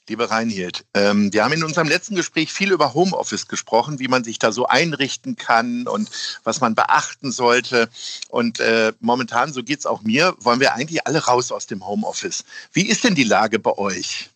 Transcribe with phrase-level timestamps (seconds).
[0.07, 4.23] Liebe Reinhild, ähm, wir haben in unserem letzten Gespräch viel über Homeoffice gesprochen, wie man
[4.23, 6.09] sich da so einrichten kann und
[6.43, 7.89] was man beachten sollte.
[8.29, 11.85] Und äh, momentan, so geht es auch mir, wollen wir eigentlich alle raus aus dem
[11.85, 12.43] Homeoffice.
[12.73, 14.31] Wie ist denn die Lage bei euch?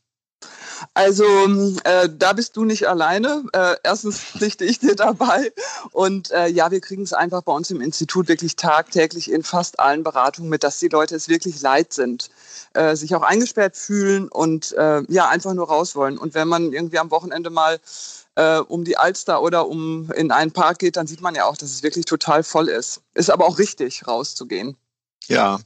[0.94, 1.26] Also
[1.84, 3.44] äh, da bist du nicht alleine.
[3.54, 5.52] Äh, erstens pflichte ich dir dabei.
[5.92, 9.80] Und äh, ja, wir kriegen es einfach bei uns im Institut wirklich tagtäglich in fast
[9.80, 12.30] allen Beratungen mit, dass die Leute es wirklich leid sind,
[12.74, 16.18] äh, sich auch eingesperrt fühlen und äh, ja, einfach nur raus wollen.
[16.18, 17.80] Und wenn man irgendwie am Wochenende mal
[18.36, 21.58] äh, um die Alster oder um in einen Park geht, dann sieht man ja auch,
[21.58, 23.02] dass es wirklich total voll ist.
[23.14, 24.78] Ist aber auch richtig, rauszugehen.
[25.28, 25.60] Ja,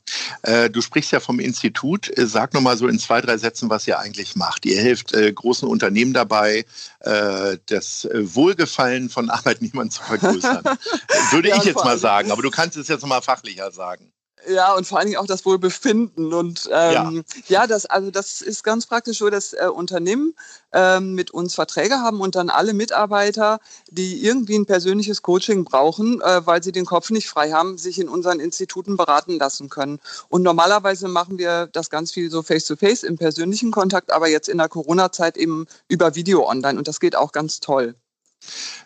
[0.44, 2.16] äh, du sprichst ja vom Institut.
[2.17, 4.66] Äh, sag noch mal so in zwei, drei Sätzen, was ihr eigentlich macht.
[4.66, 6.66] Ihr helft äh, großen Unternehmen dabei,
[7.00, 10.63] äh, das äh, Wohlgefallen von Arbeitnehmern zu vergrößern.
[11.31, 14.11] Würde ja, ich jetzt mal sagen, aber du kannst es jetzt noch mal fachlicher sagen.
[14.48, 16.34] Ja, und vor allen Dingen auch das Wohlbefinden.
[16.34, 17.62] Und ähm, ja.
[17.62, 20.34] ja, das, also das ist ganz praktisch so, dass äh, Unternehmen
[20.72, 23.59] ähm, mit uns Verträge haben und dann alle Mitarbeiter,
[23.90, 28.00] die irgendwie ein persönliches Coaching brauchen, äh, weil sie den Kopf nicht frei haben, sich
[28.00, 30.00] in unseren Instituten beraten lassen können.
[30.30, 34.47] Und normalerweise machen wir das ganz viel so face-to-face -face im persönlichen Kontakt, aber jetzt
[34.47, 36.78] in der Corona-Zeit eben über Video online.
[36.78, 37.96] Und das geht auch ganz toll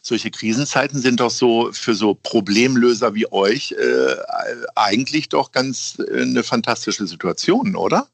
[0.02, 4.16] solche Krisenzeiten sind doch so für so Problemlöser wie euch äh,
[4.76, 8.08] eigentlich doch ganz äh, eine fantastische Situation, oder?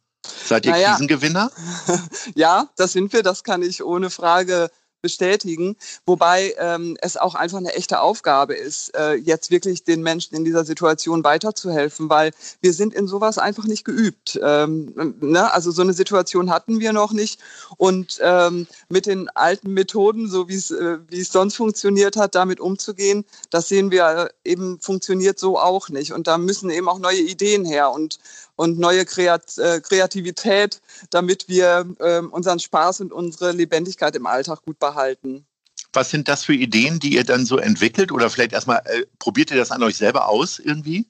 [0.46, 0.92] Seid ihr naja.
[0.92, 1.52] Krisengewinner?
[2.36, 4.70] ja, das sind wir, das kann ich ohne Frage
[5.08, 10.36] bestätigen, wobei ähm, es auch einfach eine echte Aufgabe ist, äh, jetzt wirklich den Menschen
[10.36, 14.38] in dieser Situation weiterzuhelfen, weil wir sind in sowas einfach nicht geübt.
[14.44, 15.54] Ähm, ne?
[15.54, 17.40] Also so eine Situation hatten wir noch nicht
[17.78, 22.60] und ähm, mit den alten Methoden, so wie es äh, es sonst funktioniert hat, damit
[22.60, 27.22] umzugehen, das sehen wir eben funktioniert so auch nicht und da müssen eben auch neue
[27.22, 28.20] Ideen her und
[28.58, 34.64] und neue Kreat äh, Kreativität, damit wir äh, unseren Spaß und unsere Lebendigkeit im Alltag
[34.64, 35.46] gut behalten.
[35.94, 38.12] Was sind das für Ideen, die ihr dann so entwickelt?
[38.12, 41.08] Oder vielleicht erstmal, äh, probiert ihr das an euch selber aus irgendwie?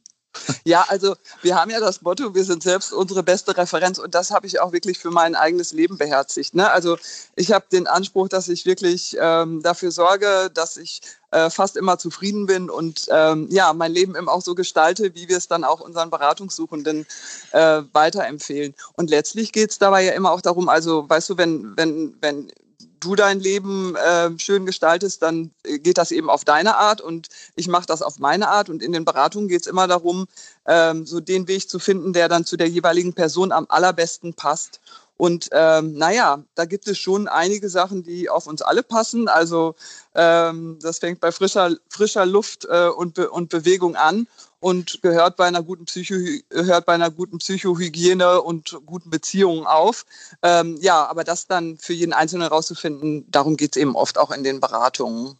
[0.63, 4.31] Ja, also wir haben ja das Motto, wir sind selbst unsere beste Referenz und das
[4.31, 6.55] habe ich auch wirklich für mein eigenes Leben beherzigt.
[6.55, 6.69] Ne?
[6.69, 6.97] Also
[7.35, 11.97] ich habe den Anspruch, dass ich wirklich ähm, dafür sorge, dass ich äh, fast immer
[11.97, 15.63] zufrieden bin und ähm, ja, mein Leben eben auch so gestalte, wie wir es dann
[15.63, 17.05] auch unseren Beratungssuchenden
[17.51, 18.75] äh, weiterempfehlen.
[18.93, 22.51] Und letztlich geht es dabei ja immer auch darum, also weißt du, wenn, wenn, wenn
[22.99, 27.27] du dein Leben äh, schön gestaltest, dann äh, geht das eben auf deine Art und
[27.55, 28.69] ich mache das auf meine Art.
[28.69, 30.27] Und in den Beratungen geht es immer darum,
[30.65, 34.79] ähm, so den Weg zu finden, der dann zu der jeweiligen Person am allerbesten passt.
[35.17, 39.27] Und ähm, naja, da gibt es schon einige Sachen, die auf uns alle passen.
[39.27, 39.75] Also
[40.13, 44.27] ähm, das fängt bei frischer, frischer Luft äh, und, Be und Bewegung an
[44.59, 46.15] und gehört bei einer guten, Psycho
[46.51, 50.05] hört bei einer guten Psychohygiene und guten Beziehungen auf.
[50.43, 54.31] Ähm, ja, aber das dann für jeden Einzelnen herauszufinden, darum geht es eben oft auch
[54.31, 55.37] in den Beratungen.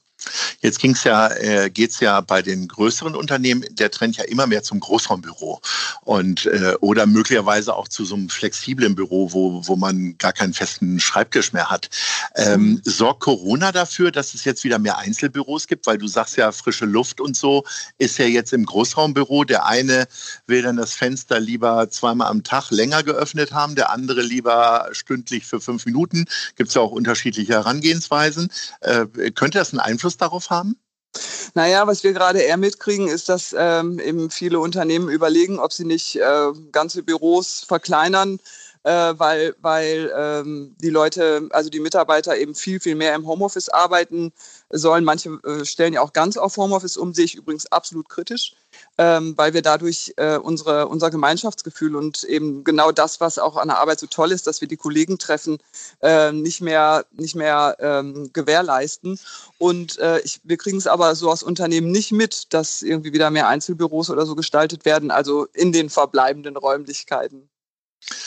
[0.62, 4.64] Jetzt ging's ja, äh, geht's ja bei den größeren Unternehmen, der Trend ja immer mehr
[4.64, 5.62] zum Großraumbüro
[6.02, 10.54] und äh, oder möglicherweise auch zu so einem flexiblen Büro, wo, wo man gar keinen
[10.54, 11.90] festen Schreibtisch mehr hat.
[12.36, 12.82] Ähm, mhm.
[12.84, 15.85] sorgt Corona dafür, dass es jetzt wieder mehr Einzelbüros gibt?
[15.88, 17.64] Weil du sagst ja, frische Luft und so
[17.97, 19.44] ist ja jetzt im Großraumbüro.
[19.44, 20.08] Der eine
[20.46, 25.46] will dann das Fenster lieber zweimal am Tag länger geöffnet haben, der andere lieber stündlich
[25.46, 26.26] für fünf Minuten.
[26.56, 28.52] Gibt es ja auch unterschiedliche Herangehensweisen.
[28.82, 30.79] Äh, könnte das einen Einfluss darauf haben?
[31.53, 35.85] Naja, was wir gerade eher mitkriegen, ist, dass ähm, eben viele Unternehmen überlegen, ob sie
[35.85, 38.40] nicht äh, ganze Büros verkleinern
[38.87, 43.67] äh, weil, weil ähm, die Leute, also die Mitarbeiter eben viel, viel mehr im Homeoffice
[43.67, 44.31] arbeiten
[44.69, 45.03] sollen.
[45.03, 48.55] Manche äh, stellen ja auch ganz auf Homeoffice um, sehe ich übrigens absolut kritisch,
[48.97, 53.67] ähm, weil wir dadurch äh, unsere, unser Gemeinschaftsgefühl und eben genau das, was auch an
[53.67, 55.59] der Arbeit so toll ist, dass wir die Kollegen treffen,
[56.02, 59.20] äh, nicht mehr, nicht mehr ähm, gewährleisten.
[59.58, 63.29] Und äh, ich, wir kriegen es aber so aus Unternehmen nicht mit, dass irgendwie wieder
[63.29, 67.49] mehr Einzelbüros oder so gestaltet werden, also in den verbleibenden Räumlichkeiten.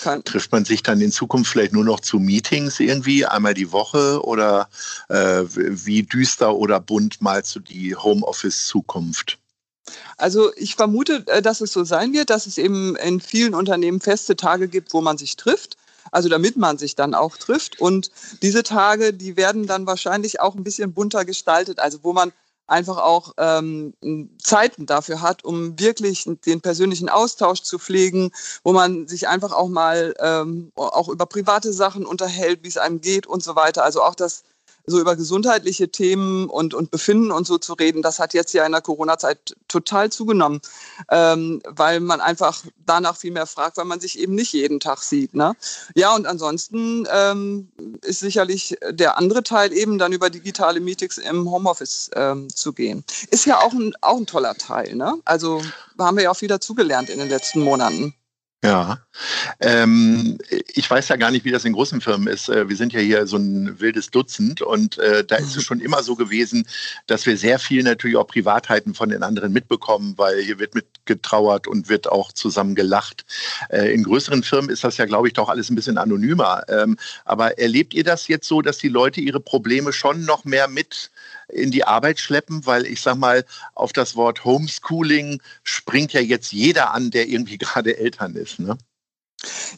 [0.02, 0.24] Kann.
[0.24, 4.20] Trifft man sich dann in Zukunft vielleicht nur noch zu Meetings irgendwie, einmal die Woche
[4.22, 4.68] oder
[5.08, 9.39] äh, wie düster oder bunt malst du die Homeoffice-Zukunft?
[10.16, 14.00] Also ich vermute, äh, dass es so sein wird, dass es eben in vielen Unternehmen
[14.00, 15.76] feste Tage gibt, wo man sich trifft.
[16.12, 17.80] Also damit man sich dann auch trifft.
[17.80, 18.10] Und
[18.42, 21.78] diese Tage, die werden dann wahrscheinlich auch ein bisschen bunter gestaltet.
[21.78, 22.32] Also wo man
[22.70, 23.94] einfach auch ähm,
[24.42, 28.30] Zeiten dafür hat, um wirklich den persönlichen Austausch zu pflegen,
[28.62, 33.00] wo man sich einfach auch mal ähm, auch über private Sachen unterhält, wie es einem
[33.00, 33.84] geht und so weiter.
[33.84, 34.44] Also auch das
[34.86, 38.64] so über gesundheitliche Themen und, und Befinden und so zu reden, das hat jetzt ja
[38.66, 40.60] in der Corona-Zeit total zugenommen,
[41.10, 44.98] ähm, weil man einfach danach viel mehr fragt, weil man sich eben nicht jeden Tag
[44.98, 45.34] sieht.
[45.34, 45.54] Ne?
[45.94, 47.68] Ja, und ansonsten ähm,
[48.02, 53.04] ist sicherlich der andere Teil eben dann über digitale Meetings im Homeoffice ähm, zu gehen.
[53.30, 54.94] Ist ja auch ein, auch ein toller Teil.
[54.94, 55.14] Ne?
[55.24, 55.62] Also
[55.98, 58.14] haben wir ja auch viel dazugelernt in den letzten Monaten.
[58.62, 58.98] Ja,
[59.60, 60.36] ähm,
[60.74, 62.50] ich weiß ja gar nicht, wie das in großen Firmen ist.
[62.50, 65.80] Äh, wir sind ja hier so ein wildes Dutzend und äh, da ist es schon
[65.80, 66.66] immer so gewesen,
[67.06, 71.68] dass wir sehr viel natürlich auch Privatheiten von den anderen mitbekommen, weil hier wird mitgetrauert
[71.68, 73.24] und wird auch zusammen gelacht.
[73.70, 76.62] Äh, in größeren Firmen ist das ja, glaube ich, doch alles ein bisschen anonymer.
[76.68, 80.68] Ähm, aber erlebt ihr das jetzt so, dass die Leute ihre Probleme schon noch mehr
[80.68, 81.10] mit
[81.52, 83.44] in die Arbeit schleppen, weil ich sag mal,
[83.74, 88.58] auf das Wort Homeschooling springt ja jetzt jeder an, der irgendwie gerade Eltern ist.
[88.58, 88.76] Ne?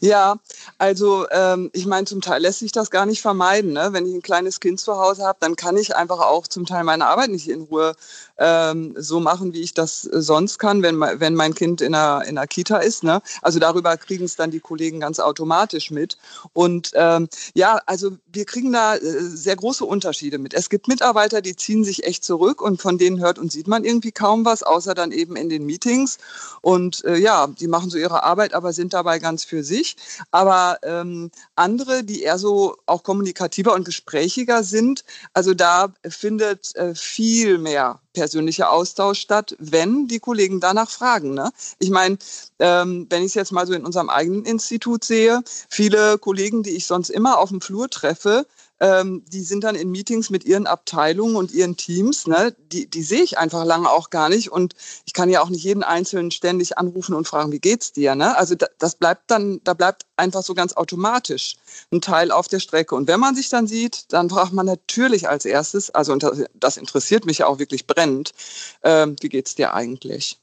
[0.01, 0.37] Ja,
[0.79, 3.73] also ähm, ich meine, zum Teil lässt sich das gar nicht vermeiden.
[3.73, 3.91] Ne?
[3.93, 6.83] Wenn ich ein kleines Kind zu Hause habe, dann kann ich einfach auch zum Teil
[6.83, 7.95] meine Arbeit nicht in Ruhe
[8.39, 12.37] ähm, so machen, wie ich das sonst kann, wenn, wenn mein Kind in einer, in
[12.37, 13.05] einer Kita ist.
[13.05, 13.23] Ne?
[13.43, 16.19] Also darüber kriegen es dann die Kollegen ganz automatisch mit.
[16.53, 20.55] Und ähm, ja, also wir kriegen da äh, sehr große Unterschiede mit.
[20.55, 23.85] Es gibt Mitarbeiter, die ziehen sich echt zurück und von denen hört und sieht man
[23.85, 26.19] irgendwie kaum was, außer dann eben in den Meetings.
[26.61, 29.97] Und äh, ja, die machen so ihre Arbeit, aber sind dabei ganz für sich.
[30.31, 35.05] Aber ähm, andere, die eher so auch kommunikativer und gesprächiger sind,
[35.35, 41.35] also da findet äh, viel mehr persönlicher Austausch statt, wenn die Kollegen danach fragen.
[41.35, 41.51] Ne?
[41.79, 42.17] Ich meine,
[42.61, 46.71] ähm, wenn ich es jetzt mal so in unserem eigenen Institut sehe, viele Kollegen, die
[46.71, 48.47] ich sonst immer auf dem Flur treffe,
[48.83, 52.27] ähm, die sind dann in Meetings mit ihren Abteilungen und ihren Teams.
[52.27, 52.53] Ne?
[52.73, 54.51] Die, die sehe ich einfach lange auch gar nicht.
[54.51, 54.75] Und
[55.07, 58.17] ich kann ja auch nicht jeden Einzelnen ständig anrufen und fragen, wie geht's dir?
[58.17, 58.37] Ne?
[58.37, 61.55] Also da, das bleibt dann, da bleibt einfach so ganz automatisch
[61.93, 62.97] ein Teil auf der Strecke.
[62.97, 66.43] Und wenn man sich dann sieht, dann fragt man natürlich als erstes, also und das,
[66.53, 68.33] das interessiert mich ja auch wirklich brennend,
[68.81, 70.41] äh, wie geht's dir eigentlich?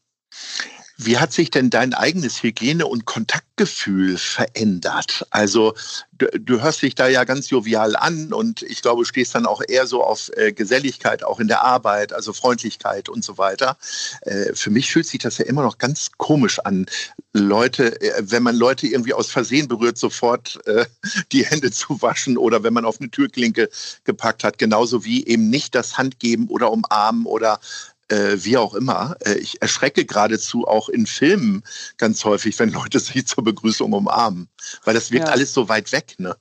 [1.02, 5.26] Wie hat sich denn dein eigenes Hygiene- und Kontaktgefühl verändert?
[5.30, 5.74] Also
[6.18, 9.62] du, du, hörst dich da ja ganz jovial an und ich glaube, stehst dann auch
[9.66, 13.78] eher so auf äh, Geselligkeit, auch in der Arbeit, also Freundlichkeit und so weiter.
[14.24, 16.86] Äh, für mich fühlt sich das ja immer noch ganz komisch an,
[17.32, 20.86] Leute, äh, wenn man Leute irgendwie aus Versehen berührt, sofort äh,
[21.32, 23.70] die Hände zu waschen oder wenn man auf eine Türklinke
[24.04, 27.62] gepackt hat, genauso wie eben nicht das Handgeben oder umarmen oder
[28.10, 29.16] äh, wie auch immer.
[29.26, 31.64] Äh, ich erschrecke geradezu auch in Filmen
[31.98, 34.50] ganz häufig, wenn Leute sich zur Begrüßung umarmen,
[34.84, 35.34] weil das wirkt ja.
[35.34, 36.36] alles so weit weg, ne?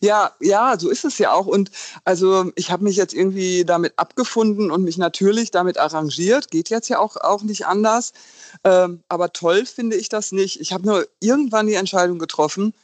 [0.00, 1.46] Ja, ja, so ist es ja auch.
[1.46, 1.70] Und
[2.04, 6.50] also ich habe mich jetzt irgendwie damit abgefunden und mich natürlich damit arrangiert.
[6.50, 8.12] Geht jetzt ja auch, auch nicht anders.
[8.62, 10.60] Ähm, aber toll finde ich das nicht.
[10.60, 12.74] Ich habe nur irgendwann die Entscheidung getroffen,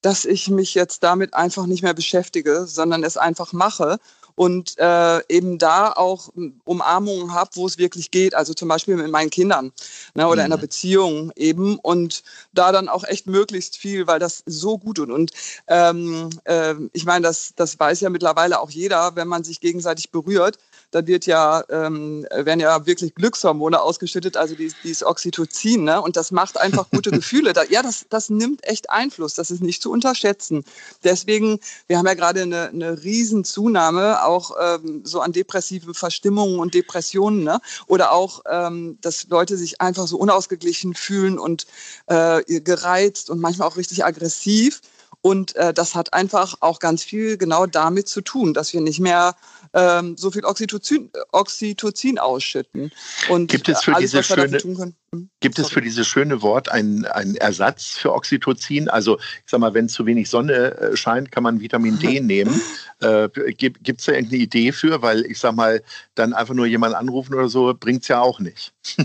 [0.00, 3.98] dass ich mich jetzt damit einfach nicht mehr beschäftige, sondern es einfach mache
[4.38, 6.28] und äh, eben da auch
[6.64, 8.36] Umarmungen habe, wo es wirklich geht.
[8.36, 9.72] Also zum Beispiel mit meinen Kindern
[10.14, 10.46] ne, oder mhm.
[10.46, 14.98] in einer Beziehung eben und da dann auch echt möglichst viel, weil das so gut
[14.98, 15.10] tut.
[15.10, 15.32] Und
[15.66, 20.12] ähm, äh, ich meine, das, das weiß ja mittlerweile auch jeder, wenn man sich gegenseitig
[20.12, 20.58] berührt,
[20.90, 26.00] da wird ja, ähm, werden ja wirklich Glückshormone ausgeschüttet, also dieses Oxytocin, ne?
[26.00, 27.52] Und das macht einfach gute Gefühle.
[27.52, 29.34] Da, ja, das, das nimmt echt Einfluss.
[29.34, 30.64] Das ist nicht zu unterschätzen.
[31.04, 36.74] Deswegen, wir haben ja gerade eine, eine Riesenzunahme auch ähm, so an depressiven Verstimmungen und
[36.74, 37.60] Depressionen, ne?
[37.86, 41.66] Oder auch, ähm, dass Leute sich einfach so unausgeglichen fühlen und
[42.06, 44.80] äh, gereizt und manchmal auch richtig aggressiv.
[45.20, 49.00] Und äh, das hat einfach auch ganz viel genau damit zu tun, dass wir nicht
[49.00, 49.34] mehr
[49.74, 52.92] ähm, so viel Oxytocin, Oxytocin ausschütten.
[53.28, 55.30] Und gibt es für alles, diese schöne hm?
[55.40, 58.88] Gibt es für dieses schöne Wort einen, einen Ersatz für Oxytocin?
[58.88, 62.60] Also ich sag mal, wenn zu wenig Sonne äh, scheint, kann man Vitamin D nehmen.
[63.00, 65.02] Äh, Gibt es da irgendeine Idee für?
[65.02, 65.82] Weil ich sag mal,
[66.14, 68.72] dann einfach nur jemanden anrufen oder so, bringt es ja auch nicht.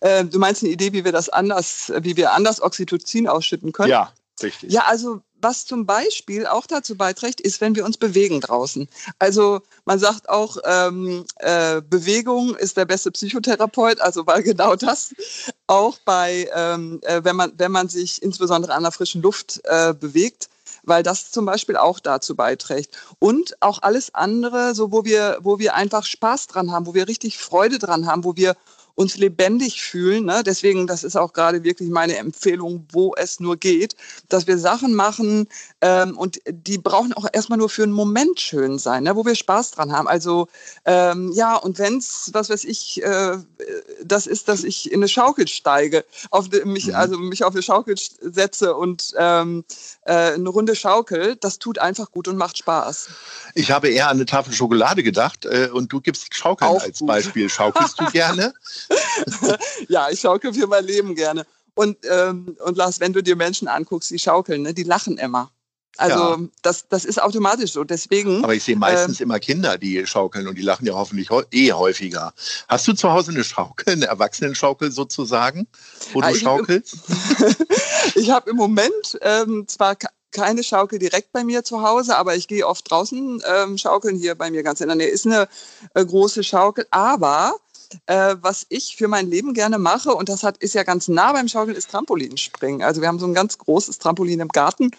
[0.00, 3.90] Äh, du meinst eine Idee, wie wir das anders, wie wir anders Oxytocin ausschütten können?
[3.90, 4.10] Ja,
[4.40, 4.72] richtig.
[4.72, 8.88] Ja, also was zum Beispiel auch dazu beiträgt, ist, wenn wir uns bewegen draußen.
[9.18, 15.14] Also man sagt auch, ähm, äh, Bewegung ist der beste Psychotherapeut, also weil genau das
[15.66, 19.92] auch bei, ähm, äh, wenn, man, wenn man sich insbesondere an der frischen Luft äh,
[19.92, 20.48] bewegt,
[20.84, 22.96] weil das zum Beispiel auch dazu beiträgt.
[23.18, 27.08] Und auch alles andere, so wo wir, wo wir einfach Spaß dran haben, wo wir
[27.08, 28.56] richtig Freude dran haben, wo wir
[28.94, 30.26] uns lebendig fühlen.
[30.26, 30.42] Ne?
[30.44, 33.96] Deswegen, das ist auch gerade wirklich meine Empfehlung, wo es nur geht,
[34.28, 35.48] dass wir Sachen machen
[35.80, 39.16] ähm, und die brauchen auch erstmal nur für einen Moment schön sein, ne?
[39.16, 40.08] wo wir Spaß dran haben.
[40.08, 40.48] Also
[40.84, 43.38] ähm, ja, und wenn es, was weiß ich, äh,
[44.04, 46.94] das ist, dass ich in eine Schaukel steige, auf die, mich, mhm.
[46.94, 49.64] also mich auf eine Schaukel setze und ähm,
[50.04, 53.08] äh, eine runde Schaukel, das tut einfach gut und macht Spaß.
[53.54, 57.00] Ich habe eher an eine Tafel Schokolade gedacht äh, und du gibst Schaukeln auch als
[57.00, 57.08] gut.
[57.08, 57.48] Beispiel.
[57.48, 58.52] Schaukelst du gerne?
[59.88, 61.46] ja, ich schaukel für mein Leben gerne.
[61.74, 65.50] Und, ähm, und Lars, wenn du dir Menschen anguckst, die schaukeln, ne, die lachen immer.
[65.98, 66.38] Also ja.
[66.62, 67.84] das, das ist automatisch so.
[67.84, 68.42] Deswegen.
[68.42, 71.72] Aber ich sehe meistens äh, immer Kinder, die schaukeln und die lachen ja hoffentlich eh
[71.72, 72.32] häufiger.
[72.68, 75.66] Hast du zu Hause eine Schaukel, eine Erwachsenenschaukel sozusagen,
[76.12, 76.96] wo du ah, ich schaukelst?
[78.14, 79.96] ich habe im Moment ähm, zwar
[80.30, 84.16] keine Schaukel direkt bei mir zu Hause, aber ich gehe oft draußen ähm, schaukeln.
[84.16, 85.46] Hier bei mir ganz in der Nähe ist eine
[85.94, 86.86] äh, große Schaukel.
[86.90, 87.54] Aber
[88.06, 91.32] äh, was ich für mein Leben gerne mache, und das hat, ist ja ganz nah
[91.32, 92.82] beim Schaukeln, ist Trampolinspringen.
[92.82, 94.90] Also wir haben so ein ganz großes Trampolin im Garten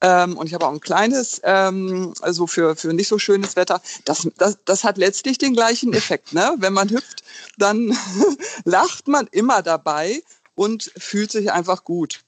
[0.00, 3.80] ähm, und ich habe auch ein kleines, ähm, also für, für nicht so schönes Wetter.
[4.04, 6.32] Das, das, das hat letztlich den gleichen Effekt.
[6.32, 6.54] Ne?
[6.58, 7.22] Wenn man hüpft,
[7.58, 7.96] dann
[8.64, 10.22] lacht man immer dabei
[10.54, 12.20] und fühlt sich einfach gut.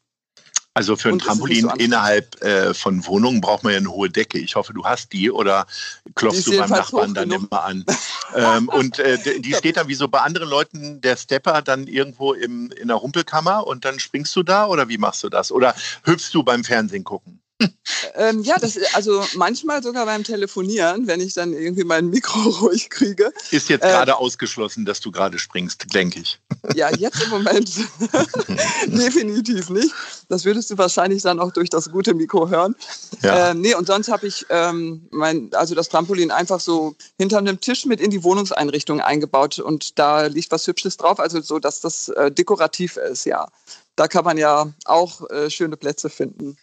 [0.77, 4.39] Also für ein Trampolin so innerhalb äh, von Wohnungen braucht man ja eine hohe Decke.
[4.39, 5.67] Ich hoffe, du hast die oder
[6.15, 7.87] klopfst die du beim Nachbarn dann immer an.
[8.37, 12.35] ähm, und äh, die steht dann wie so bei anderen Leuten der Stepper dann irgendwo
[12.35, 15.51] im, in der Rumpelkammer und dann springst du da oder wie machst du das?
[15.51, 17.41] Oder hüpfst du beim Fernsehen gucken?
[18.15, 22.91] ähm, ja, das, also manchmal sogar beim Telefonieren, wenn ich dann irgendwie mein Mikro ruhig
[22.91, 23.33] kriege.
[23.51, 26.39] Ist jetzt äh, gerade ausgeschlossen, dass du gerade springst, denke ich.
[26.75, 27.71] Ja, jetzt im Moment
[28.87, 29.93] definitiv nicht.
[30.29, 32.75] Das würdest du wahrscheinlich dann auch durch das gute Mikro hören.
[33.23, 33.51] Ja.
[33.51, 37.61] Ähm, nee, und sonst habe ich ähm, mein, also das Trampolin einfach so hinter einem
[37.61, 41.81] Tisch mit in die Wohnungseinrichtung eingebaut und da liegt was Hübsches drauf, also so, dass
[41.81, 43.49] das äh, dekorativ ist, ja.
[43.95, 46.57] Da kann man ja auch äh, schöne Plätze finden.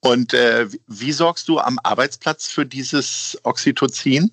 [0.00, 4.32] Und äh, wie sorgst du am Arbeitsplatz für dieses Oxytocin?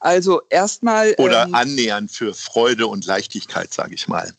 [0.00, 1.14] Also erstmal.
[1.18, 4.32] Oder ähm, annähernd für Freude und Leichtigkeit, sage ich mal.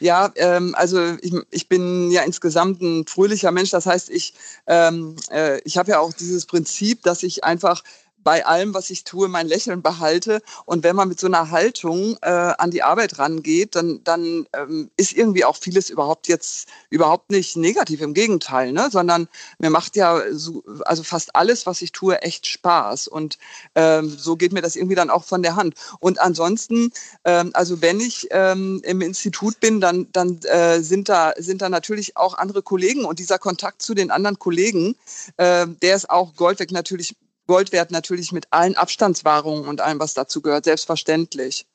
[0.00, 3.70] Ja, ähm, also ich, ich, bin ja insgesamt ein fröhlicher Mensch.
[3.70, 4.34] Das heißt, ich,
[4.66, 7.84] ähm, äh, ich habe ja auch dieses Prinzip, dass ich einfach
[8.22, 10.42] bei allem, was ich tue, mein Lächeln behalte.
[10.64, 14.90] Und wenn man mit so einer Haltung äh, an die Arbeit rangeht, dann, dann ähm,
[14.96, 18.88] ist irgendwie auch vieles überhaupt jetzt überhaupt nicht negativ, im Gegenteil, ne?
[18.90, 23.08] sondern mir macht ja so, also fast alles, was ich tue, echt Spaß.
[23.08, 23.38] Und
[23.74, 25.74] ähm, so geht mir das irgendwie dann auch von der Hand.
[26.00, 26.92] Und ansonsten,
[27.24, 31.68] ähm, also wenn ich ähm, im Institut bin, dann, dann äh, sind, da, sind da
[31.68, 34.96] natürlich auch andere Kollegen und dieser Kontakt zu den anderen Kollegen,
[35.36, 37.16] äh, der ist auch Gold weg natürlich
[37.50, 41.66] Gold wert natürlich mit allen Abstandswahrungen und allem, was dazu gehört, selbstverständlich.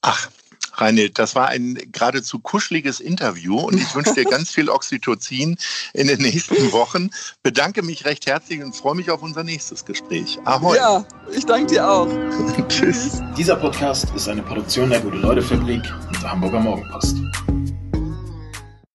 [0.00, 0.30] Ach,
[0.72, 5.58] Reine, das war ein geradezu kuscheliges Interview und ich wünsche dir ganz viel Oxytocin
[5.92, 7.10] in den nächsten Wochen.
[7.42, 10.38] Bedanke mich recht herzlich und freue mich auf unser nächstes Gespräch.
[10.46, 10.78] Ahoi.
[10.78, 12.08] Ja, ich danke dir auch.
[12.68, 13.20] Tschüss.
[13.36, 17.16] Dieser Podcast ist eine Produktion der Gute-Leute-Fabrik und der Hamburger Morgenpost.